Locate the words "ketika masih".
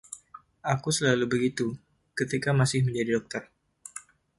2.19-2.79